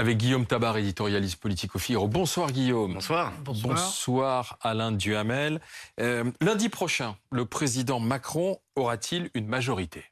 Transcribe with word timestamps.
Avec 0.00 0.16
Guillaume 0.16 0.46
Tabar, 0.46 0.78
éditorialiste 0.78 1.36
politique 1.36 1.76
au 1.76 1.78
Figaro. 1.78 2.08
Bonsoir 2.08 2.50
Guillaume. 2.52 2.94
Bonsoir. 2.94 3.32
Bonsoir, 3.44 4.58
Alain 4.62 4.92
Duhamel. 4.92 5.60
Euh, 6.00 6.24
lundi 6.40 6.70
prochain, 6.70 7.18
le 7.30 7.44
président 7.44 8.00
Macron 8.00 8.58
aura-t-il 8.76 9.28
une 9.34 9.46
majorité? 9.46 10.06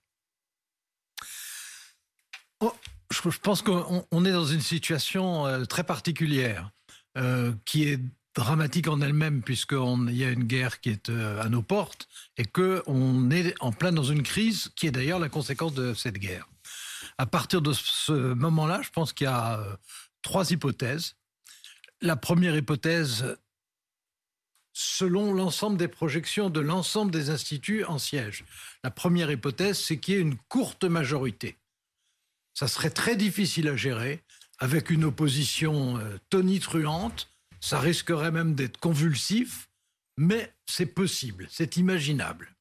Oh, 2.61 2.75
je, 3.11 3.39
pense 3.39 3.63
qu'on 3.63 4.25
est 4.27 4.33
dans 4.33 4.45
une 4.45 4.61
situation 4.61 5.47
euh, 5.47 5.65
très 5.65 5.85
particulière 5.85 6.71
euh, 7.17 7.55
qui 7.65 7.89
est 7.89 7.99
dramatique 8.39 8.87
en 8.87 9.01
elle-même 9.01 9.43
puisqu'il 9.43 10.17
y 10.17 10.25
a 10.25 10.31
une 10.31 10.45
guerre 10.45 10.81
qui 10.81 10.91
est 10.91 11.11
à 11.11 11.49
nos 11.49 11.63
portes 11.63 12.09
et 12.37 12.45
qu'on 12.45 13.31
est 13.31 13.55
en 13.61 13.73
plein 13.73 13.93
dans 13.93 14.05
une 14.05 14.23
crise 14.23 14.71
qui 14.77 14.87
est 14.87 14.93
d'ailleurs 14.93 15.19
la 15.19 15.29
conséquence 15.29 15.75
de 15.75 15.93
cette 15.93 16.19
guerre. 16.19 16.49
À 17.19 17.27
partir 17.27 17.61
de 17.61 17.73
ce 17.73 18.13
moment-là, 18.13 18.81
je 18.83 18.91
pense 18.91 19.13
qu'il 19.13 19.25
y 19.25 19.29
a 19.29 19.59
euh, 19.59 19.77
trois 20.23 20.53
hypothèses. 20.53 21.17
La 22.01 22.15
première 22.15 22.57
hypothèse, 22.57 23.37
selon 24.73 25.35
l'ensemble 25.35 25.77
des 25.77 25.89
projections 25.89 26.49
de 26.49 26.61
l'ensemble 26.61 27.11
des 27.11 27.31
instituts 27.31 27.85
en 27.85 27.99
siège, 27.99 28.45
la 28.85 28.93
première 28.93 29.33
hypothèse, 29.33 29.81
c'est 29.81 29.99
qu'il 29.99 30.15
y 30.15 30.17
ait 30.17 30.21
une 30.21 30.39
courte 30.49 30.85
majorité. 30.85 31.59
Ça 32.55 32.69
serait 32.69 32.91
très 32.91 33.17
difficile 33.17 33.67
à 33.69 33.77
gérer 33.77 34.23
avec 34.61 34.91
une 34.91 35.05
opposition 35.05 35.99
euh, 35.99 36.19
tonitruante. 36.31 37.33
Ça 37.61 37.81
risquerait 37.81 38.31
même 38.31 38.55
d'être 38.55 38.79
convulsif, 38.79 39.69
mais 40.17 40.53
c'est 40.67 40.87
possible, 40.87 41.47
c'est 41.51 41.77
imaginable, 41.77 42.55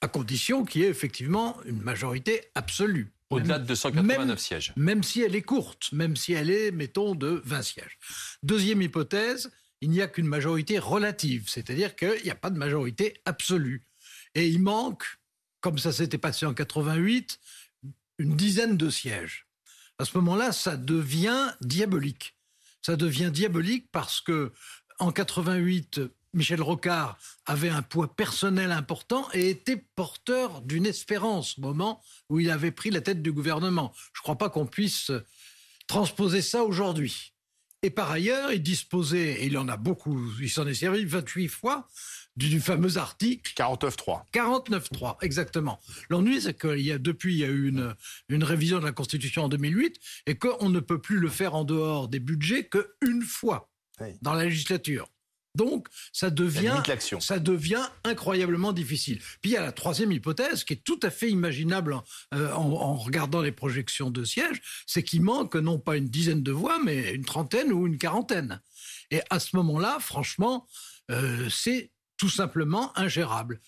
à 0.00 0.08
condition 0.08 0.64
qu'il 0.64 0.82
y 0.82 0.84
ait 0.84 0.90
effectivement 0.90 1.56
une 1.64 1.80
majorité 1.80 2.42
absolue. 2.54 3.12
Au-delà 3.30 3.58
de 3.58 3.66
289 3.66 4.38
sièges. 4.38 4.72
Même 4.76 5.02
si 5.02 5.20
elle 5.20 5.34
est 5.34 5.42
courte, 5.42 5.90
même 5.92 6.14
si 6.14 6.32
elle 6.32 6.50
est, 6.50 6.70
mettons, 6.70 7.14
de 7.14 7.42
20 7.44 7.62
sièges. 7.62 7.98
Deuxième 8.42 8.82
hypothèse, 8.82 9.50
il 9.80 9.90
n'y 9.90 10.00
a 10.00 10.06
qu'une 10.06 10.28
majorité 10.28 10.78
relative, 10.78 11.48
c'est-à-dire 11.48 11.96
qu'il 11.96 12.22
n'y 12.22 12.30
a 12.30 12.36
pas 12.36 12.50
de 12.50 12.58
majorité 12.58 13.20
absolue. 13.24 13.84
Et 14.34 14.48
il 14.48 14.62
manque, 14.62 15.04
comme 15.60 15.78
ça 15.78 15.92
s'était 15.92 16.18
passé 16.18 16.46
en 16.46 16.54
88, 16.54 17.40
une 18.18 18.36
dizaine 18.36 18.76
de 18.76 18.90
sièges. 18.90 19.46
À 19.98 20.04
ce 20.04 20.16
moment-là, 20.18 20.52
ça 20.52 20.76
devient 20.76 21.52
diabolique. 21.60 22.35
Ça 22.86 22.94
devient 22.94 23.32
diabolique 23.32 23.88
parce 23.90 24.20
que 24.20 24.52
en 25.00 25.10
88, 25.10 26.02
Michel 26.34 26.62
Rocard 26.62 27.18
avait 27.44 27.68
un 27.68 27.82
poids 27.82 28.14
personnel 28.14 28.70
important 28.70 29.26
et 29.32 29.50
était 29.50 29.84
porteur 29.96 30.62
d'une 30.62 30.86
espérance 30.86 31.58
au 31.58 31.62
moment 31.62 32.00
où 32.28 32.38
il 32.38 32.48
avait 32.48 32.70
pris 32.70 32.90
la 32.90 33.00
tête 33.00 33.22
du 33.22 33.32
gouvernement. 33.32 33.92
Je 34.12 34.20
ne 34.20 34.22
crois 34.22 34.38
pas 34.38 34.50
qu'on 34.50 34.66
puisse 34.66 35.10
transposer 35.88 36.42
ça 36.42 36.62
aujourd'hui. 36.62 37.32
Et 37.82 37.90
par 37.90 38.10
ailleurs, 38.10 38.52
il 38.52 38.62
disposait, 38.62 39.42
et 39.42 39.46
il 39.46 39.58
en 39.58 39.68
a 39.68 39.76
beaucoup, 39.76 40.32
il 40.40 40.50
s'en 40.50 40.66
est 40.66 40.74
servi 40.74 41.04
28 41.04 41.48
fois, 41.48 41.88
du, 42.36 42.60
fameux 42.60 42.98
article 42.98 43.52
49.3. 43.56 44.22
49.3, 44.32 45.16
exactement. 45.22 45.78
L'ennui, 46.10 46.40
c'est 46.40 46.58
qu'il 46.58 46.80
y 46.80 46.92
a 46.92 46.98
depuis, 46.98 47.34
il 47.34 47.38
y 47.38 47.44
a 47.44 47.48
eu 47.48 47.68
une, 47.68 47.94
une 48.28 48.44
révision 48.44 48.78
de 48.78 48.84
la 48.84 48.92
Constitution 48.92 49.44
en 49.44 49.48
2008 49.48 49.98
et 50.26 50.36
qu'on 50.36 50.68
ne 50.68 50.80
peut 50.80 51.00
plus 51.00 51.18
le 51.18 51.28
faire 51.28 51.54
en 51.54 51.64
dehors 51.64 52.08
des 52.08 52.20
budgets 52.20 52.68
qu'une 52.68 53.22
fois 53.22 53.70
dans 54.20 54.34
la 54.34 54.44
législature. 54.44 55.08
Donc, 55.56 55.88
ça 56.12 56.30
devient, 56.30 56.82
ça 57.20 57.38
devient 57.38 57.84
incroyablement 58.04 58.72
difficile. 58.72 59.18
Puis 59.40 59.50
il 59.50 59.54
y 59.54 59.56
a 59.56 59.62
la 59.62 59.72
troisième 59.72 60.12
hypothèse 60.12 60.64
qui 60.64 60.74
est 60.74 60.84
tout 60.84 61.00
à 61.02 61.10
fait 61.10 61.30
imaginable 61.30 61.96
euh, 62.34 62.52
en, 62.52 62.94
regardant 62.94 63.40
les 63.40 63.52
projections 63.52 64.10
de 64.10 64.22
sièges, 64.22 64.60
c'est 64.86 65.02
qu'il 65.02 65.22
manque 65.22 65.56
non 65.56 65.78
pas 65.78 65.96
une 65.96 66.08
dizaine 66.08 66.42
de 66.42 66.52
voix, 66.52 66.78
mais 66.84 67.14
une 67.14 67.24
trentaine 67.24 67.72
ou 67.72 67.86
une 67.86 67.96
quarantaine. 67.96 68.60
Et 69.10 69.22
à 69.30 69.40
ce 69.40 69.56
moment-là, 69.56 69.98
franchement, 69.98 70.66
euh, 71.10 71.48
c'est 71.48 71.90
tout 72.18 72.28
simplement 72.28 72.96
ingérable. 72.98 73.60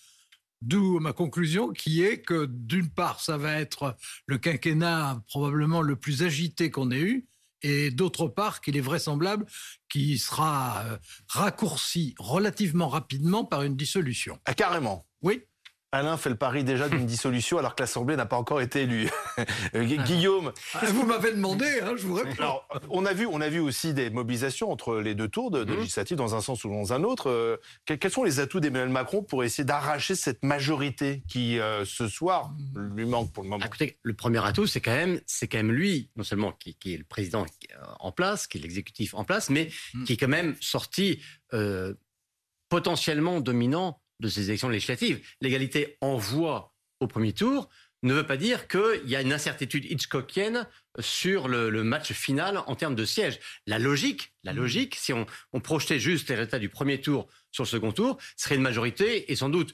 D'où 0.61 0.99
ma 0.99 1.13
conclusion 1.13 1.71
qui 1.71 2.03
est 2.03 2.21
que 2.21 2.45
d'une 2.45 2.89
part, 2.89 3.21
ça 3.21 3.37
va 3.37 3.53
être 3.53 3.97
le 4.27 4.37
quinquennat 4.37 5.23
probablement 5.27 5.81
le 5.81 5.95
plus 5.95 6.21
agité 6.21 6.69
qu'on 6.69 6.91
ait 6.91 6.99
eu, 6.99 7.27
et 7.61 7.91
d'autre 7.91 8.27
part 8.27 8.61
qu'il 8.61 8.77
est 8.77 8.81
vraisemblable 8.81 9.45
qu'il 9.89 10.19
sera 10.19 10.83
euh, 10.85 10.97
raccourci 11.27 12.15
relativement 12.19 12.87
rapidement 12.87 13.43
par 13.43 13.63
une 13.63 13.75
dissolution. 13.75 14.39
Ah, 14.45 14.53
carrément 14.53 15.07
Oui. 15.21 15.43
Alain 15.91 16.17
fait 16.17 16.29
le 16.29 16.35
pari 16.35 16.63
déjà 16.63 16.87
d'une 16.87 17.05
dissolution 17.07 17.57
alors 17.57 17.75
que 17.75 17.81
l'Assemblée 17.81 18.15
n'a 18.15 18.25
pas 18.25 18.37
encore 18.37 18.61
été 18.61 18.83
élue. 18.83 19.09
Euh, 19.75 19.83
Guillaume. 19.83 20.51
Ah, 20.73 20.85
vous 20.87 21.05
m'avez 21.05 21.31
demandé, 21.31 21.65
hein, 21.81 21.93
je 21.95 22.05
vous 22.05 22.15
réponds. 22.15 22.35
Alors, 22.39 22.67
on 22.89 23.05
a 23.05 23.13
vu, 23.13 23.25
on 23.25 23.39
a 23.39 23.47
vu 23.47 23.59
aussi 23.59 23.93
des 23.93 24.09
mobilisations 24.09 24.71
entre 24.71 24.97
les 24.97 25.15
deux 25.15 25.27
tours 25.27 25.49
de, 25.49 25.63
de 25.63 25.73
mmh. 25.73 25.77
législatives 25.77 26.17
dans 26.17 26.35
un 26.35 26.41
sens 26.41 26.63
ou 26.65 26.69
dans 26.69 26.91
un 26.91 27.03
autre. 27.03 27.29
Euh, 27.29 27.57
quels 27.85 28.11
sont 28.11 28.23
les 28.23 28.39
atouts 28.39 28.59
d'Emmanuel 28.59 28.89
Macron 28.89 29.23
pour 29.23 29.43
essayer 29.43 29.63
d'arracher 29.63 30.15
cette 30.15 30.43
majorité 30.43 31.23
qui, 31.27 31.59
ce 31.85 32.07
soir, 32.07 32.53
lui 32.75 33.05
manque 33.05 33.31
pour 33.31 33.43
le 33.43 33.49
moment? 33.49 33.65
Écoutez, 33.65 33.97
le 34.01 34.13
premier 34.13 34.45
atout, 34.45 34.67
c'est 34.67 34.81
quand 34.81 34.95
même, 34.95 35.21
c'est 35.25 35.47
quand 35.47 35.57
même 35.59 35.71
lui, 35.71 36.09
non 36.15 36.23
seulement 36.23 36.51
qui, 36.51 36.75
est 36.93 36.97
le 36.97 37.05
président 37.05 37.45
en 37.99 38.11
place, 38.11 38.47
qui 38.47 38.57
est 38.57 38.61
l'exécutif 38.61 39.13
en 39.13 39.23
place, 39.23 39.49
mais 39.49 39.69
mmh. 39.93 40.03
qui 40.03 40.13
est 40.13 40.17
quand 40.17 40.27
même 40.27 40.55
sorti 40.59 41.21
potentiellement 42.69 43.39
dominant 43.39 44.01
de 44.19 44.27
ces 44.27 44.49
élections 44.49 44.69
législatives. 44.69 45.25
L'égalité 45.41 45.97
en 46.01 46.17
voix 46.17 46.73
au 46.99 47.07
premier 47.07 47.33
tour 47.33 47.69
ne 48.03 48.13
veut 48.13 48.25
pas 48.25 48.37
dire 48.37 48.67
qu'il 48.67 49.07
y 49.07 49.15
a 49.15 49.21
une 49.21 49.33
incertitude 49.33 49.85
hitchcockienne 49.85 50.67
sur 50.99 51.47
le, 51.47 51.83
match 51.83 52.13
final 52.13 52.61
en 52.65 52.75
termes 52.75 52.95
de 52.95 53.05
sièges. 53.05 53.39
La 53.67 53.79
logique, 53.79 54.33
la 54.43 54.53
logique, 54.53 54.95
si 54.95 55.13
on, 55.13 55.25
projetait 55.59 55.99
juste 55.99 56.29
les 56.29 56.35
résultats 56.35 56.59
du 56.59 56.69
premier 56.69 57.01
tour 57.01 57.27
sur 57.51 57.63
le 57.63 57.69
second 57.69 57.91
tour, 57.91 58.17
serait 58.37 58.55
une 58.55 58.61
majorité 58.61 59.31
et 59.31 59.35
sans 59.35 59.49
doute 59.49 59.73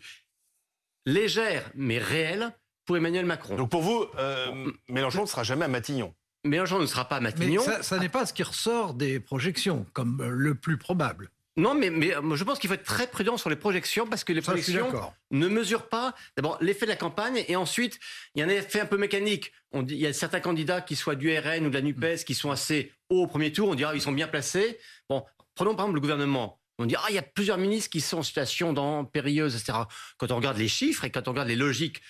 légère 1.06 1.70
mais 1.76 2.00
réelle 2.00 2.52
pour 2.86 2.98
Emmanuel 2.98 3.26
Macron. 3.26 3.56
Donc 3.56 3.70
pour 3.70 3.82
vous, 3.82 4.06
euh, 4.18 4.72
Mélenchon 4.90 5.22
ne 5.22 5.28
sera 5.28 5.44
jamais 5.44 5.66
à 5.66 5.68
Matignon 5.68 6.14
Mélenchon 6.44 6.80
ne 6.80 6.86
sera 6.86 7.06
pas 7.06 7.18
à 7.18 7.20
Matignon. 7.20 7.64
Mais 7.68 7.82
ça 7.82 7.98
n'est 7.98 8.10
pas 8.10 8.26
ce 8.26 8.34
qui 8.34 8.44
ressort 8.44 8.94
des 8.94 9.20
projections 9.20 9.86
comme 9.94 10.24
le 10.24 10.54
plus 10.54 10.78
probable. 10.78 11.32
Non, 11.58 11.74
mais, 11.74 11.90
mais 11.90 12.12
je 12.12 12.44
pense 12.44 12.60
qu'il 12.60 12.68
faut 12.68 12.74
être 12.74 12.84
très 12.84 13.08
prudent 13.08 13.38
sur 13.38 13.50
les 13.50 13.56
projections 13.56 14.06
parce 14.08 14.26
que 14.26 14.34
les 14.34 14.42
projections 14.42 14.92
ne 15.32 15.48
mesurent 15.48 15.88
pas 15.88 16.14
d'abord 16.36 16.58
l'effet 16.60 16.86
de 16.86 16.92
la 16.92 16.98
campagne 16.98 17.46
et 17.48 17.56
ensuite 17.56 17.98
il 18.34 18.40
y 18.40 18.44
a 18.44 18.46
un 18.46 18.50
effet 18.50 18.82
un 18.82 18.86
peu 18.86 18.98
mécanique. 18.98 19.54
On 19.72 19.82
dit, 19.82 19.94
il 19.94 20.02
y 20.02 20.08
a 20.08 20.12
certains 20.12 20.42
candidats 20.42 20.82
qui 20.82 20.98
soient 20.98 21.16
du 21.16 21.34
RN 21.38 21.66
ou 21.66 21.70
de 21.70 21.74
la 21.74 21.82
Nupes 21.82 22.26
qui 22.26 22.36
sont 22.36 22.52
assez 22.52 22.92
hauts 23.10 23.24
au 23.24 23.28
premier 23.28 23.54
tour. 23.54 23.70
On 23.70 23.76
dira 23.76 23.96
ils 23.96 24.02
sont 24.02 24.12
bien 24.12 24.28
placés. 24.28 24.78
Bon, 25.10 25.24
prenons 25.56 25.76
par 25.76 25.86
exemple 25.86 25.96
le 25.96 26.02
gouvernement. 26.02 26.60
On 26.78 26.86
dit 26.86 26.96
ah 26.98 27.06
il 27.08 27.16
y 27.16 27.20
a 27.20 27.24
plusieurs 27.24 27.58
ministres 27.58 27.90
qui 27.90 28.02
sont 28.02 28.18
en 28.18 28.24
situation 28.24 28.74
dans, 28.74 29.06
périlleuse, 29.06 29.56
etc. 29.56 29.78
Quand 30.18 30.32
on 30.32 30.36
regarde 30.36 30.58
les 30.58 30.68
chiffres 30.68 31.06
et 31.06 31.10
quand 31.10 31.30
on 31.30 31.32
regarde 31.32 31.48
les 31.48 31.56
logiques 31.56 32.02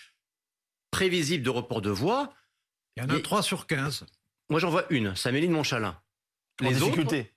prévisibles 0.89 1.43
de 1.43 1.51
report 1.51 1.83
de 1.83 1.91
voix, 1.91 2.33
il 2.97 3.03
y 3.03 3.05
en 3.05 3.09
a 3.09 3.19
3 3.19 3.43
sur 3.43 3.67
15. 3.67 4.07
Moi 4.49 4.59
j'en 4.59 4.71
vois 4.71 4.85
une, 4.89 5.15
c'est 5.15 5.29
Amélie 5.29 5.47
de 5.47 5.53
Montchalin. 5.53 5.99
Les 6.61 6.73
difficulté. 6.73 7.34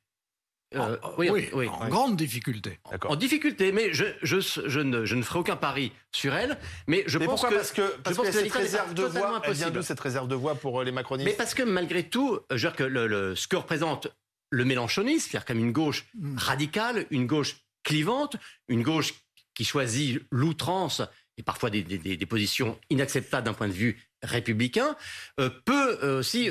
Euh, 0.75 0.99
oui, 1.17 1.31
oui, 1.55 1.69
en 1.69 1.89
grande 1.89 2.17
difficulté. 2.17 2.79
En 3.09 3.17
difficulté, 3.17 3.73
mais 3.73 3.93
je, 3.95 4.05
je, 4.23 4.39
je, 4.41 4.81
ne, 4.81 5.07
je, 5.07 5.15
ne, 5.15 5.23
ferai 5.23 5.39
aucun 5.39 5.57
pari 5.57 5.93
sur 6.13 6.35
elle. 6.35 6.59
Mais 6.87 7.05
je 7.07 7.17
pense 7.19 7.41
pourquoi 7.41 7.49
que 7.51 7.55
parce 7.55 7.73
que 7.73 7.97
parce 8.03 8.19
que 8.19 8.31
cette 8.31 8.53
réserve 8.53 8.93
de 8.93 9.05
voix, 9.05 9.41
elle 9.45 9.53
vient 9.55 9.71
d'où 9.71 9.81
cette 9.81 10.01
réserve 10.01 10.29
de 10.29 10.35
voix 10.35 10.55
pour 10.57 10.81
euh, 10.81 10.85
les 10.85 10.93
macronistes 10.93 11.27
Mais 11.27 11.37
parce 11.37 11.55
que 11.55 11.63
malgré 11.63 12.03
tout, 12.03 12.39
je 12.51 12.55
veux 12.55 12.61
dire 12.61 12.77
que 12.77 12.85
le, 12.85 13.35
ce 13.35 13.49
que 13.49 13.57
représente 13.57 14.09
le 14.51 14.65
mélanchonisme, 14.67 15.31
c'est-à-dire 15.31 15.47
comme 15.47 15.59
une 15.59 15.73
gauche 15.73 16.05
mm. 16.15 16.37
radicale, 16.37 17.07
une 17.11 17.27
gauche 17.27 17.57
clivante, 17.83 18.37
une 18.69 18.83
gauche 18.83 19.15
qui 19.55 19.65
choisit 19.65 20.21
l'outrance 20.31 21.01
et 21.39 21.43
parfois 21.43 21.71
des, 21.71 21.83
des, 21.83 22.17
des, 22.17 22.27
positions 22.27 22.79
inacceptables 22.91 23.47
d'un 23.47 23.55
point 23.55 23.69
de 23.69 23.73
vue 23.73 24.03
républicain, 24.23 24.97
euh, 25.41 25.49
peut 25.65 26.19
aussi 26.19 26.51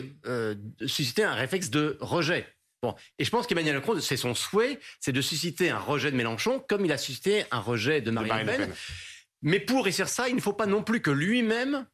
susciter 0.87 1.23
un 1.23 1.33
réflexe 1.33 1.69
de 1.69 1.97
rejet. 1.99 2.47
Bon, 2.87 2.95
et 3.19 3.25
je 3.25 3.29
pense 3.29 3.47
qu'Emmanuel 3.47 3.75
Macron, 3.75 3.99
c'est 3.99 4.15
son 4.15 4.33
souhait, 4.33 4.79
c'est 5.01 5.11
de 5.11 5.19
susciter 5.19 5.69
un 5.69 5.77
rejet 5.77 6.09
de 6.09 6.15
Mélenchon, 6.15 6.63
comme 6.69 6.85
il 6.85 6.91
a 6.93 6.97
suscité 6.97 7.43
un 7.51 7.59
rejet 7.59 7.99
de 7.99 8.11
Marine, 8.11 8.31
Le 8.31 8.45
Pen. 8.45 8.73
Mais 9.41 9.59
pour 9.59 9.83
réussir 9.83 10.07
ça, 10.07 10.29
il 10.29 10.35
ne 10.35 10.41
faut 10.41 10.53
pas 10.53 10.67
non 10.67 10.83
plus 10.83 11.01
que 11.01 11.11
lui-même 11.11 11.85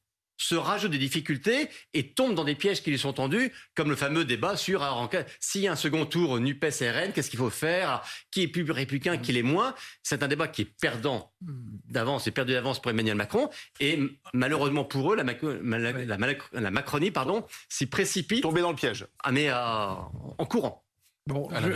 se 0.43 0.55
rajoute 0.55 0.91
des 0.91 0.97
difficultés 0.97 1.69
et 1.93 2.09
tombe 2.09 2.35
dans 2.35 2.43
des 2.43 2.55
pièges 2.55 2.83
qui 2.83 2.89
lui 2.91 2.99
sont 2.99 3.13
tendus, 3.13 3.51
comme 3.75 3.89
le 3.89 3.95
fameux 3.95 4.25
débat 4.25 4.57
sur 4.57 4.83
alors, 4.83 5.09
s'il 5.39 5.61
y 5.61 5.67
a 5.67 5.71
un 5.71 5.77
second 5.77 6.05
tour 6.05 6.39
NUPES-RN, 6.39 7.13
qu'est-ce 7.13 7.29
qu'il 7.29 7.39
faut 7.39 7.49
faire? 7.49 8.03
Qui 8.31 8.43
est 8.43 8.47
plus 8.47 8.69
républicain, 8.69 9.17
qui 9.17 9.31
l'est 9.31 9.43
moins? 9.43 9.73
C'est 10.01 10.21
un 10.21 10.27
débat 10.27 10.47
qui 10.47 10.63
est 10.63 10.73
perdant 10.81 11.33
d'avance 11.41 12.27
et 12.27 12.31
perdu 12.31 12.53
d'avance 12.53 12.81
pour 12.81 12.91
Emmanuel 12.91 13.15
Macron. 13.15 13.49
Et 13.79 13.99
malheureusement 14.33 14.83
pour 14.83 15.13
eux, 15.13 15.15
la, 15.15 15.23
la, 15.23 16.71
Macronie 16.71 17.11
pardon, 17.11 17.45
s'y 17.69 17.85
précipite. 17.85 18.43
Tomber 18.43 18.61
dans 18.61 18.71
le 18.71 18.75
piège. 18.75 19.07
Ah, 19.23 19.31
mais 19.31 19.49
euh, 19.49 19.53
en 19.55 20.45
courant. 20.45 20.85
Bon, 21.25 21.49
je, 21.49 21.71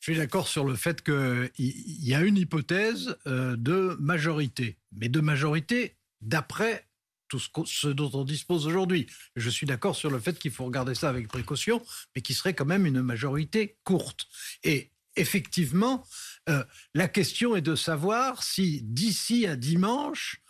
je 0.00 0.12
suis 0.12 0.16
d'accord 0.16 0.46
sur 0.46 0.64
le 0.64 0.76
fait 0.76 1.02
qu'il 1.02 1.50
y 1.58 2.14
a 2.14 2.20
une 2.20 2.36
hypothèse 2.36 3.16
euh, 3.26 3.56
de 3.56 3.96
majorité, 3.98 4.78
mais 4.92 5.08
de 5.08 5.20
majorité 5.20 5.96
d'après 6.20 6.85
tout 7.28 7.40
ce, 7.66 7.88
dont 7.88 8.10
on 8.14 8.24
dispose 8.24 8.66
aujourd'hui. 8.66 9.06
Je 9.36 9.50
suis 9.50 9.66
d'accord 9.66 9.96
sur 9.96 10.10
le 10.10 10.20
fait 10.20 10.38
qu'il 10.38 10.50
faut 10.50 10.64
regarder 10.64 10.94
ça 10.94 11.08
avec 11.08 11.28
précaution, 11.28 11.82
mais 12.14 12.22
qui 12.22 12.34
serait 12.34 12.54
quand 12.54 12.64
même 12.64 12.86
une 12.86 13.02
majorité 13.02 13.78
courte. 13.84 14.26
Et 14.62 14.92
effectivement, 15.16 16.04
euh, 16.48 16.64
la 16.94 17.08
question 17.08 17.56
est 17.56 17.62
de 17.62 17.74
savoir 17.74 18.42
si 18.42 18.82
d'ici 18.82 19.46
à 19.46 19.56
dimanche, 19.56 20.40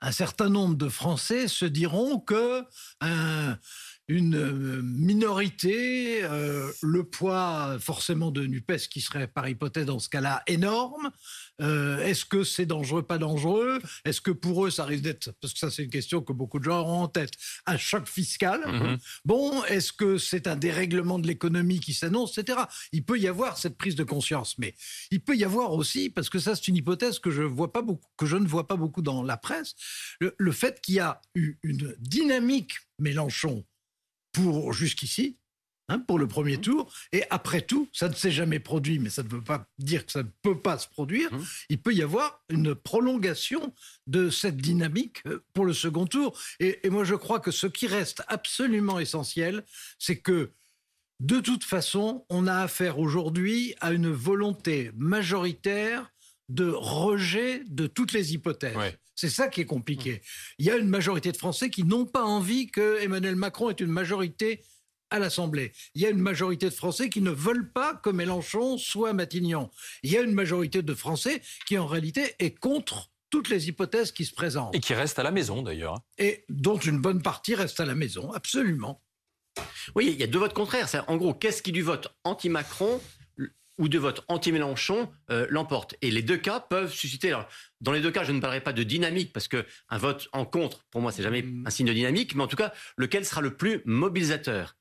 un 0.00 0.12
certain 0.12 0.48
nombre 0.48 0.74
de 0.74 0.88
Français 0.88 1.46
se 1.46 1.64
diront 1.64 2.18
que 2.18 2.64
un, 3.00 3.56
une 4.08 4.34
euh, 4.34 4.82
minorité, 4.82 6.24
euh, 6.24 6.70
le 6.82 7.04
poids 7.04 7.78
forcément 7.78 8.30
de 8.30 8.44
NUPES 8.44 8.88
qui 8.90 9.00
serait 9.00 9.28
par 9.28 9.48
hypothèse 9.48 9.86
dans 9.86 9.98
ce 9.98 10.08
cas-là 10.08 10.42
énorme. 10.46 11.10
Euh, 11.60 11.98
est-ce 11.98 12.24
que 12.24 12.42
c'est 12.42 12.66
dangereux, 12.66 13.02
pas 13.02 13.18
dangereux? 13.18 13.80
Est-ce 14.04 14.20
que 14.20 14.32
pour 14.32 14.66
eux, 14.66 14.70
ça 14.70 14.84
risque 14.84 15.04
d'être, 15.04 15.32
parce 15.40 15.52
que 15.52 15.58
ça 15.58 15.70
c'est 15.70 15.84
une 15.84 15.90
question 15.90 16.20
que 16.20 16.32
beaucoup 16.32 16.58
de 16.58 16.64
gens 16.64 16.80
auront 16.80 17.02
en 17.02 17.08
tête, 17.08 17.32
un 17.66 17.76
choc 17.76 18.08
fiscal? 18.08 18.60
Mhm. 18.66 18.98
Bon, 19.24 19.62
est-ce 19.64 19.92
que 19.92 20.18
c'est 20.18 20.48
un 20.48 20.56
dérèglement 20.56 21.18
de 21.18 21.26
l'économie 21.28 21.80
qui 21.80 21.94
s'annonce, 21.94 22.36
etc. 22.38 22.60
Il 22.90 23.04
peut 23.04 23.18
y 23.18 23.28
avoir 23.28 23.56
cette 23.56 23.76
prise 23.76 23.94
de 23.94 24.04
conscience, 24.04 24.58
mais 24.58 24.74
il 25.10 25.22
peut 25.22 25.36
y 25.36 25.44
avoir 25.44 25.72
aussi, 25.72 26.10
parce 26.10 26.28
que 26.28 26.40
ça 26.40 26.56
c'est 26.56 26.68
une 26.68 26.76
hypothèse 26.76 27.20
que 27.20 27.30
je, 27.30 27.42
vois 27.42 27.72
pas 27.72 27.82
beaucoup, 27.82 28.08
que 28.16 28.26
je 28.26 28.36
ne 28.36 28.46
vois 28.46 28.66
pas 28.66 28.76
beaucoup 28.76 29.02
dans 29.02 29.22
la 29.22 29.36
presse, 29.36 29.74
le 30.20 30.52
fait 30.52 30.80
qu'il 30.80 30.96
y 30.96 31.00
a 31.00 31.20
eu 31.34 31.56
une 31.62 31.94
dynamique 32.00 32.72
Mélenchon 32.98 33.64
pour 34.32 34.72
jusqu'ici, 34.72 35.38
hein, 35.88 35.98
pour 35.98 36.18
le 36.18 36.26
premier 36.26 36.56
mmh. 36.56 36.62
tour. 36.62 36.92
Et 37.12 37.24
après 37.30 37.60
tout, 37.60 37.88
ça 37.92 38.08
ne 38.08 38.14
s'est 38.14 38.30
jamais 38.30 38.58
produit, 38.58 38.98
mais 38.98 39.10
ça 39.10 39.22
ne 39.22 39.28
veut 39.28 39.42
pas 39.42 39.68
dire 39.78 40.06
que 40.06 40.12
ça 40.12 40.22
ne 40.22 40.28
peut 40.42 40.58
pas 40.58 40.78
se 40.78 40.88
produire. 40.88 41.32
Mmh. 41.32 41.44
Il 41.68 41.82
peut 41.82 41.94
y 41.94 42.02
avoir 42.02 42.42
une 42.48 42.74
prolongation 42.74 43.74
de 44.06 44.30
cette 44.30 44.56
dynamique 44.56 45.22
euh, 45.26 45.44
pour 45.52 45.64
le 45.64 45.72
second 45.72 46.06
tour. 46.06 46.38
Et, 46.60 46.78
moi, 46.90 47.04
je 47.04 47.14
crois 47.14 47.40
que 47.40 47.50
ce 47.50 47.66
qui 47.66 47.86
reste 47.86 48.22
absolument 48.28 48.98
essentiel, 48.98 49.64
c'est 49.98 50.18
que 50.18 50.52
de 51.20 51.38
toute 51.38 51.62
façon, 51.62 52.26
on 52.30 52.48
a 52.48 52.56
affaire 52.56 52.98
aujourd'hui 52.98 53.76
à 53.80 53.92
une 53.92 54.10
volonté 54.10 54.90
majoritaire 54.96 56.10
de 56.48 56.68
rejet 56.68 57.62
de 57.68 57.86
toutes 57.86 58.12
les 58.12 58.34
hypothèses. 58.34 58.76
C'est 59.14 59.28
ça 59.28 59.48
qui 59.48 59.60
est 59.60 59.66
compliqué. 59.66 60.22
Il 60.58 60.66
y 60.66 60.70
a 60.70 60.76
une 60.76 60.88
majorité 60.88 61.32
de 61.32 61.36
Français 61.36 61.70
qui 61.70 61.84
n'ont 61.84 62.06
pas 62.06 62.24
envie 62.24 62.70
que 62.70 63.00
Emmanuel 63.02 63.36
Macron 63.36 63.70
ait 63.70 63.74
une 63.74 63.90
majorité 63.90 64.62
à 65.10 65.18
l'Assemblée. 65.18 65.72
Il 65.94 66.02
y 66.02 66.06
a 66.06 66.10
une 66.10 66.20
majorité 66.20 66.66
de 66.70 66.74
Français 66.74 67.10
qui 67.10 67.20
ne 67.20 67.30
veulent 67.30 67.70
pas 67.70 67.94
que 67.94 68.10
Mélenchon 68.10 68.78
soit 68.78 69.12
Matignon. 69.12 69.70
Il 70.02 70.10
y 70.10 70.16
a 70.16 70.22
une 70.22 70.32
majorité 70.32 70.82
de 70.82 70.94
Français 70.94 71.42
qui, 71.66 71.76
en 71.76 71.86
réalité, 71.86 72.34
est 72.38 72.58
contre 72.58 73.10
toutes 73.28 73.48
les 73.48 73.68
hypothèses 73.68 74.12
qui 74.12 74.24
se 74.24 74.34
présentent. 74.34 74.74
Et 74.74 74.80
qui 74.80 74.94
restent 74.94 75.18
à 75.18 75.22
la 75.22 75.30
maison, 75.30 75.62
d'ailleurs. 75.62 75.98
Et 76.18 76.44
dont 76.48 76.78
une 76.78 76.98
bonne 76.98 77.22
partie 77.22 77.54
reste 77.54 77.80
à 77.80 77.86
la 77.86 77.94
maison, 77.94 78.32
absolument. 78.32 79.02
Oui, 79.94 80.08
il 80.12 80.18
y 80.18 80.22
a 80.22 80.26
deux 80.26 80.38
votes 80.38 80.54
contraires. 80.54 80.88
En 81.08 81.16
gros, 81.16 81.34
qu'est-ce 81.34 81.62
qui 81.62 81.72
du 81.72 81.82
vote 81.82 82.08
anti-Macron 82.24 83.00
ou 83.78 83.88
de 83.88 83.98
vote 83.98 84.24
anti-Mélenchon 84.28 85.10
euh, 85.30 85.46
l'emporte. 85.50 85.94
Et 86.02 86.10
les 86.10 86.22
deux 86.22 86.36
cas 86.36 86.60
peuvent 86.60 86.92
susciter. 86.92 87.36
dans 87.80 87.92
les 87.92 88.00
deux 88.00 88.10
cas, 88.10 88.24
je 88.24 88.32
ne 88.32 88.40
parlerai 88.40 88.60
pas 88.60 88.72
de 88.72 88.82
dynamique 88.82 89.32
parce 89.32 89.48
que 89.48 89.64
un 89.88 89.98
vote 89.98 90.28
en 90.32 90.44
contre, 90.44 90.84
pour 90.90 91.00
moi, 91.00 91.12
c'est 91.12 91.22
jamais 91.22 91.42
mm. 91.42 91.66
un 91.66 91.70
signe 91.70 91.86
de 91.86 91.92
dynamique. 91.92 92.34
Mais 92.34 92.42
en 92.42 92.48
tout 92.48 92.56
cas, 92.56 92.72
lequel 92.96 93.24
sera 93.24 93.40
le 93.40 93.56
plus 93.56 93.82
mobilisateur 93.84 94.76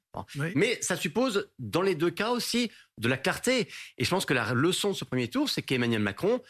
Mais 0.55 0.77
ça 0.81 0.95
suppose, 0.95 1.49
dans 1.59 1.81
les 1.81 1.95
deux 1.95 2.11
cas 2.11 2.31
aussi, 2.31 2.71
de 2.97 3.07
la 3.07 3.17
clarté. 3.17 3.69
Et 3.97 4.03
je 4.03 4.09
pense 4.09 4.25
que 4.25 4.33
la 4.33 4.53
leçon 4.53 4.89
de 4.89 4.95
ce 4.95 5.05
premier 5.05 5.29
tour, 5.29 5.49
c'est 5.49 5.61
qu'Emmanuel 5.61 6.01
Macron 6.01 6.41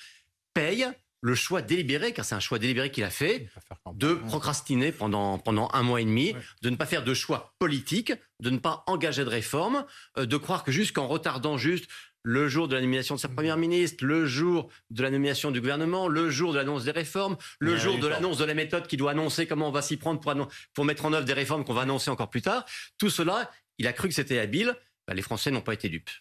paye 0.53 0.88
le 1.21 1.35
choix 1.35 1.61
délibéré, 1.61 2.13
car 2.13 2.25
c'est 2.25 2.35
un 2.35 2.39
choix 2.39 2.57
délibéré 2.57 2.89
qu'il 2.89 3.03
a 3.03 3.11
fait, 3.11 3.47
de 3.93 4.15
procrastiner 4.15 4.91
pendant, 4.91 5.38
pendant 5.38 5.69
un 5.73 5.83
mois 5.83 6.01
et 6.01 6.05
demi, 6.05 6.33
de 6.63 6.69
ne 6.69 6.75
pas 6.75 6.88
faire 6.88 7.03
de 7.03 7.13
choix 7.13 7.53
politiques, 7.59 8.11
de 8.39 8.49
ne 8.49 8.57
pas 8.57 8.83
engager 8.88 9.23
de 9.23 9.29
réformes, 9.29 9.85
euh, 10.17 10.25
de 10.25 10.38
croire 10.38 10.63
que 10.63 10.71
jusqu'en 10.71 11.07
retardant 11.07 11.57
juste 11.57 11.88
le 12.23 12.47
jour 12.47 12.68
de 12.68 12.75
la 12.75 12.81
nomination 12.81 13.15
de 13.15 13.19
sa 13.19 13.29
première 13.29 13.57
ministre, 13.57 14.06
le 14.06 14.25
jour 14.25 14.69
de 14.89 15.03
la 15.03 15.09
nomination 15.09 15.51
du 15.51 15.59
gouvernement, 15.59 16.07
le 16.07 16.29
jour 16.29 16.53
de 16.53 16.57
l'annonce 16.57 16.83
des 16.83 16.91
réformes, 16.91 17.38
le 17.59 17.77
jour 17.77 17.97
de 17.97 18.07
l'annonce 18.07 18.38
de 18.38 18.45
la 18.45 18.53
méthode 18.53 18.88
qui 18.88 18.97
doit 18.97 19.12
annoncer 19.12 19.47
comment 19.47 19.69
on 19.69 19.71
va 19.71 19.81
s'y 19.81 19.97
prendre 19.97 20.19
pour, 20.19 20.33
pour 20.73 20.85
mettre 20.85 21.06
en 21.06 21.13
œuvre 21.13 21.25
des 21.25 21.33
réformes 21.33 21.65
qu'on 21.65 21.73
va 21.73 21.81
annoncer 21.81 22.09
encore 22.12 22.29
plus 22.29 22.41
tard. 22.41 22.65
Tout 22.97 23.09
cela, 23.09 23.50
il 23.77 23.88
a 23.88 23.94
cru 23.94 24.07
que 24.07 24.13
c'était 24.13 24.39
habile. 24.39 24.75
Bah, 25.07 25.13
les 25.13 25.21
Français 25.21 25.51
n'ont 25.51 25.62
pas 25.62 25.73
été 25.73 25.89
dupes. 25.89 26.12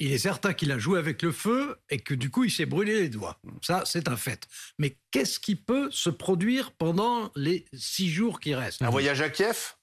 Il 0.00 0.12
est 0.12 0.18
certain 0.18 0.52
qu'il 0.52 0.70
a 0.70 0.78
joué 0.78 0.98
avec 0.98 1.22
le 1.22 1.32
feu 1.32 1.76
et 1.90 1.98
que 1.98 2.14
du 2.14 2.30
coup, 2.30 2.44
il 2.44 2.50
s'est 2.50 2.66
brûlé 2.66 3.00
les 3.00 3.08
doigts. 3.08 3.40
Ça, 3.62 3.82
c'est 3.84 4.08
un 4.08 4.16
fait. 4.16 4.46
Mais 4.78 4.96
qu'est-ce 5.10 5.40
qui 5.40 5.56
peut 5.56 5.90
se 5.90 6.10
produire 6.10 6.72
pendant 6.72 7.32
les 7.34 7.64
six 7.72 8.08
jours 8.08 8.38
qui 8.38 8.54
restent? 8.54 8.82
Un 8.82 8.90
voyage 8.90 9.20
à 9.20 9.30
Kiev? 9.30 9.74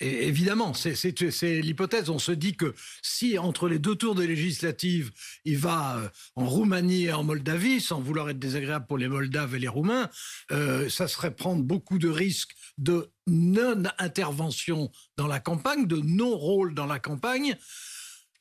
Évidemment, 0.00 0.74
c'est 0.74 1.60
l'hypothèse. 1.60 2.10
On 2.10 2.18
se 2.18 2.32
dit 2.32 2.56
que 2.56 2.74
si 3.02 3.38
entre 3.38 3.68
les 3.68 3.78
deux 3.78 3.94
tours 3.94 4.14
des 4.14 4.26
législatives, 4.26 5.12
il 5.44 5.58
va 5.58 5.98
euh, 5.98 6.08
en 6.34 6.46
Roumanie 6.46 7.04
et 7.04 7.12
en 7.12 7.24
Moldavie, 7.24 7.80
sans 7.80 8.00
vouloir 8.00 8.30
être 8.30 8.38
désagréable 8.38 8.86
pour 8.86 8.98
les 8.98 9.08
Moldaves 9.08 9.54
et 9.54 9.58
les 9.58 9.68
Roumains, 9.68 10.10
euh, 10.52 10.88
ça 10.88 11.08
serait 11.08 11.34
prendre 11.34 11.62
beaucoup 11.62 11.98
de 11.98 12.08
risques 12.08 12.54
de 12.78 13.10
non-intervention 13.26 14.90
dans 15.16 15.26
la 15.26 15.40
campagne, 15.40 15.86
de 15.86 15.96
non-rôle 15.96 16.74
dans 16.74 16.86
la 16.86 16.98
campagne. 16.98 17.56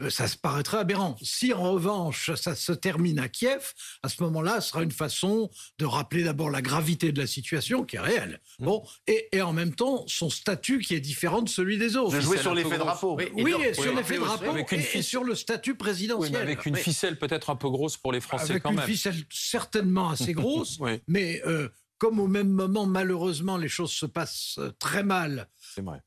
Euh, 0.01 0.09
ça 0.09 0.27
se 0.27 0.37
paraîtrait 0.37 0.77
aberrant. 0.77 1.15
Si 1.21 1.53
en 1.53 1.71
revanche 1.71 2.33
ça 2.35 2.55
se 2.55 2.71
termine 2.71 3.19
à 3.19 3.29
Kiev, 3.29 3.73
à 4.03 4.09
ce 4.09 4.21
moment-là, 4.23 4.61
ce 4.61 4.69
sera 4.69 4.83
une 4.83 4.91
façon 4.91 5.49
de 5.79 5.85
rappeler 5.85 6.23
d'abord 6.23 6.49
la 6.49 6.61
gravité 6.61 7.11
de 7.11 7.19
la 7.19 7.27
situation 7.27 7.83
qui 7.83 7.95
est 7.95 7.99
réelle. 7.99 8.41
Mmh. 8.59 8.65
Bon, 8.65 8.83
et, 9.07 9.41
en 9.41 9.53
même 9.53 9.75
temps 9.75 10.03
son 10.07 10.29
statut 10.29 10.79
qui 10.79 10.95
est 10.95 10.99
différent 10.99 11.41
de 11.41 11.49
celui 11.49 11.77
des 11.77 11.97
autres. 11.97 12.19
Jouer 12.19 12.37
sur 12.37 12.53
l'effet 12.53 12.77
drapeau. 12.77 13.17
Oui, 13.35 13.53
sur 13.73 13.93
l'effet 13.95 14.17
drapeau 14.17 14.49
avec 14.49 14.71
une 14.71 14.81
et, 14.93 15.01
sur 15.01 15.23
le 15.23 15.35
statut 15.35 15.75
présidentiel. 15.75 16.35
avec 16.35 16.65
une 16.65 16.75
ficelle 16.75 17.17
peut-être 17.17 17.49
un 17.49 17.55
peu 17.55 17.69
grosse 17.69 17.97
pour 17.97 18.11
les 18.11 18.21
Français 18.21 18.59
quand 18.59 18.69
même. 18.69 18.79
Avec 18.79 18.89
une 18.89 18.95
ficelle 18.95 19.15
certainement 19.29 20.09
assez 20.09 20.33
grosse, 20.33 20.79
mais 21.07 21.41
euh, 21.45 21.69
comme 21.97 22.19
au 22.19 22.27
même 22.27 22.49
moment, 22.49 22.85
malheureusement, 22.85 23.57
les 23.57 23.67
choses 23.67 23.91
se 23.91 24.05
passent 24.05 24.57
euh, 24.59 24.71
très 24.79 25.03
mal 25.03 25.47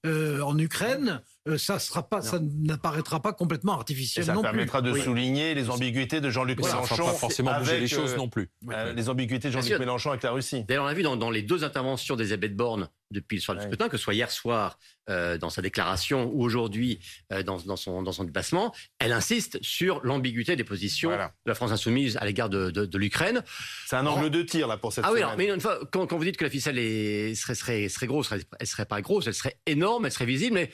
euh, 0.05 0.41
en 0.43 0.58
Ukraine, 0.58 1.23
ça 1.56 1.79
sera 1.79 2.09
pas, 2.09 2.23
ça 2.23 2.39
n'apparaîtra 2.41 3.21
pas 3.21 3.33
complètement 3.33 3.73
artificiel. 3.75 4.25
ça 4.25 4.37
permettra 4.37 4.83
de 4.83 4.93
souligner 4.95 5.55
les 5.55 5.71
ambiguïtés 5.71 6.21
de 6.21 6.31
Jean-Luc 6.31 6.59
Mélenchon. 6.61 6.97
Ça 6.97 7.03
pas 7.05 7.12
forcément 7.12 7.59
bouger 7.59 7.81
les 7.81 7.89
choses 7.89 8.17
non 8.17 8.29
plus. 8.29 8.50
les 8.95 9.09
ambiguïtés 9.09 9.49
de 9.49 9.53
Jean-Luc 9.53 9.79
Mélenchon 9.79 10.11
avec 10.11 10.23
la 10.23 10.33
Russie. 10.33 10.65
D'ailleurs, 10.65 10.85
on 10.85 10.89
a 10.89 10.95
vu 10.95 11.03
dans, 11.03 11.31
les 11.31 11.43
deux 11.43 11.65
interventions 11.65 12.17
d'Elisabeth 12.17 12.56
Borne 12.56 12.89
depuis 13.11 13.37
le 13.37 13.43
soir 13.43 13.56
du 13.56 13.63
scrutin, 13.63 13.89
que 13.89 13.96
ce 13.96 14.03
soit 14.03 14.15
hier 14.15 14.31
soir 14.31 14.79
dans 15.08 15.51
sa 15.51 15.63
déclaration 15.63 16.31
ou 16.32 16.43
aujourd'hui 16.43 17.01
dans, 17.44 17.58
son, 17.77 18.03
dans 18.03 18.13
son 18.13 18.25
déplacement, 18.25 18.75
elle 18.99 19.13
insiste 19.13 19.58
sur 19.63 20.01
l'ambiguïté 20.05 20.56
des 20.56 20.65
positions 20.65 21.11
de 21.11 21.17
la 21.46 21.55
France 21.55 21.72
insoumise 21.72 22.17
à 22.17 22.25
l'égard 22.25 22.49
de, 22.49 22.99
l'Ukraine. 22.99 23.43
C'est 23.87 23.96
un 23.96 24.06
angle 24.06 24.31
de 24.31 24.43
tir 24.43 24.67
là 24.67 24.77
pour 24.77 24.93
cette 24.93 25.05
ah 25.05 25.11
semaine. 25.11 25.25
oui, 25.31 25.34
mais 25.37 25.49
une 25.49 25.61
fois, 25.61 25.81
quand, 25.93 26.13
vous 26.13 26.25
dites 26.25 26.37
que 26.37 26.44
la 26.44 26.51
ficelle 26.51 26.79
est, 26.79 27.34
serait, 27.34 27.55
serait, 27.55 27.89
serait 27.89 28.06
grosse, 28.06 28.32
elle 28.58 28.67
serait 28.67 28.87
pas 28.87 29.01
grosse, 29.01 29.27
elle 29.27 29.34
serait 29.34 29.58
énorme, 29.67 30.06
elle 30.06 30.13
serait 30.13 30.27
visible, 30.27 30.55
mais 30.55 30.70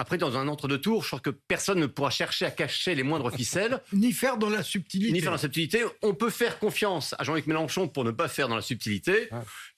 après, 0.00 0.16
dans 0.16 0.36
un 0.36 0.46
entre-deux-tours, 0.46 1.02
je 1.02 1.08
crois 1.08 1.18
que 1.18 1.30
personne 1.30 1.80
ne 1.80 1.86
pourra 1.86 2.10
chercher 2.10 2.44
à 2.46 2.52
cacher 2.52 2.94
les 2.94 3.02
moindres 3.02 3.32
ficelles. 3.32 3.80
Ni 3.92 4.12
faire 4.12 4.38
dans 4.38 4.48
la 4.48 4.62
subtilité. 4.62 5.12
Ni 5.12 5.20
faire 5.20 5.30
dans 5.30 5.36
la 5.36 5.38
subtilité. 5.38 5.84
On 6.02 6.14
peut 6.14 6.30
faire 6.30 6.60
confiance 6.60 7.16
à 7.18 7.24
Jean-Luc 7.24 7.48
Mélenchon 7.48 7.88
pour 7.88 8.04
ne 8.04 8.12
pas 8.12 8.28
faire 8.28 8.48
dans 8.48 8.54
la 8.54 8.62
subtilité. 8.62 9.28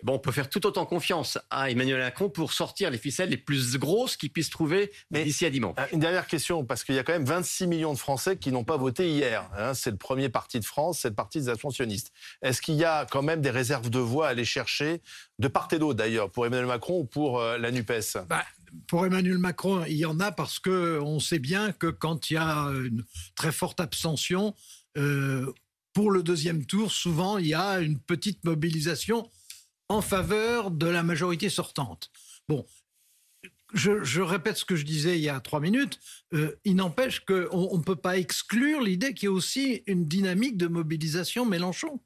Bon, 0.02 0.14
on 0.14 0.18
peut 0.18 0.30
faire 0.30 0.50
tout 0.50 0.66
autant 0.66 0.84
confiance 0.84 1.38
à 1.48 1.70
Emmanuel 1.70 2.00
Macron 2.00 2.28
pour 2.28 2.52
sortir 2.52 2.90
les 2.90 2.98
ficelles 2.98 3.30
les 3.30 3.38
plus 3.38 3.78
grosses 3.78 4.18
qu'il 4.18 4.30
puisse 4.30 4.50
trouver 4.50 4.92
d'ici 5.10 5.46
à 5.46 5.50
dimanche. 5.50 5.74
Euh, 5.78 5.86
une 5.92 6.00
dernière 6.00 6.26
question, 6.26 6.66
parce 6.66 6.84
qu'il 6.84 6.94
y 6.94 6.98
a 6.98 7.02
quand 7.02 7.14
même 7.14 7.24
26 7.24 7.66
millions 7.66 7.94
de 7.94 7.98
Français 7.98 8.36
qui 8.36 8.52
n'ont 8.52 8.64
pas 8.64 8.76
voté 8.76 9.08
hier. 9.08 9.48
Hein. 9.56 9.72
c'est 9.72 9.90
le 9.90 9.96
premier 9.96 10.28
parti 10.28 10.60
de 10.60 10.64
France, 10.66 11.00
c'est 11.00 11.08
le 11.08 11.14
parti 11.14 11.38
des 11.38 11.48
abstentionnistes. 11.48 12.12
Est-ce 12.42 12.60
qu'il 12.60 12.74
y 12.74 12.84
a 12.84 13.06
quand 13.06 13.22
même 13.22 13.40
des 13.40 13.50
réserves 13.50 13.88
de 13.88 13.98
voix 13.98 14.26
à 14.26 14.30
aller 14.30 14.44
chercher, 14.44 15.00
de 15.38 15.48
part 15.48 15.68
et 15.72 15.78
d'autre 15.78 15.96
d'ailleurs, 15.96 16.30
pour 16.30 16.44
Emmanuel 16.44 16.66
Macron 16.66 16.98
ou 17.00 17.04
pour 17.04 17.40
euh, 17.40 17.56
la 17.56 17.70
NUPES? 17.70 18.18
Bah, 18.28 18.44
pour 18.86 19.06
Emmanuel 19.06 19.38
Macron, 19.38 19.84
il 19.84 19.96
y 19.96 20.04
en 20.04 20.20
a 20.20 20.32
parce 20.32 20.58
que 20.58 20.98
on 21.00 21.20
sait 21.20 21.38
bien 21.38 21.72
que 21.72 21.86
quand 21.86 22.30
il 22.30 22.34
y 22.34 22.36
a 22.36 22.66
une 22.68 23.04
très 23.34 23.52
forte 23.52 23.80
abstention, 23.80 24.54
euh, 24.96 25.52
pour 25.92 26.10
le 26.10 26.22
deuxième 26.22 26.66
tour, 26.66 26.92
souvent 26.92 27.38
il 27.38 27.48
y 27.48 27.54
a 27.54 27.80
une 27.80 27.98
petite 27.98 28.44
mobilisation 28.44 29.28
en 29.88 30.02
faveur 30.02 30.70
de 30.70 30.86
la 30.86 31.02
majorité 31.02 31.48
sortante. 31.48 32.10
Bon, 32.48 32.64
je, 33.72 34.20
répète 34.20 34.56
ce 34.56 34.64
que 34.64 34.76
je 34.76 34.84
disais 34.84 35.18
il 35.18 35.22
y 35.22 35.28
a 35.28 35.40
trois 35.40 35.60
minutes. 35.60 35.98
Euh, 36.32 36.56
il 36.64 36.76
n'empêche 36.76 37.20
qu'on 37.20 37.76
ne 37.76 37.82
peut 37.82 37.96
pas 37.96 38.18
exclure 38.18 38.80
l'idée 38.80 39.14
qu'il 39.14 39.24
y 39.24 39.26
ait 39.26 39.34
aussi 39.34 39.82
une 39.86 40.06
dynamique 40.06 40.56
de 40.56 40.68
mobilisation 40.68 41.44
Mélenchon. 41.44 42.00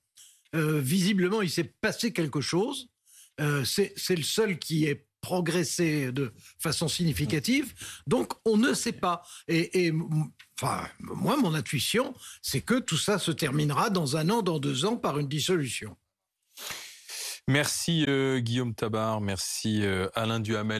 Euh, 0.55 0.81
visiblement, 0.81 1.43
il 1.43 1.51
s'est 1.51 1.75
passé 1.81 2.13
quelque 2.13 2.41
chose. 2.41 2.89
c'est 3.65 4.17
le 4.17 4.23
seul 4.23 4.59
qui 4.59 4.87
est 4.87 5.07
progresser 5.25 6.13
de 6.13 6.35
façon 6.59 6.87
significative. 6.87 7.73
Donc, 8.07 8.35
on 8.45 8.59
ne 8.59 8.75
sait 8.75 8.93
pas. 8.93 9.23
Et, 9.49 9.91
enfin, 10.61 10.87
moi, 11.01 11.39
mon 11.39 11.55
intuition, 11.55 12.15
c'est 12.43 12.61
que 12.61 12.79
tout 12.79 12.99
ça 12.99 13.19
se 13.19 13.31
terminera 13.31 13.89
dans 13.89 14.19
un 14.19 14.29
an, 14.29 14.43
dans 14.43 14.59
deux 14.59 14.85
ans, 14.85 14.97
par 14.97 15.19
une 15.19 15.29
dissolution. 15.29 15.97
Merci 17.49 18.05
euh, 18.09 18.39
Guillaume 18.41 18.75
Tabar, 18.75 19.21
merci 19.21 19.85
euh, 19.85 20.09
Alain 20.15 20.41
Duhamel. 20.41 20.73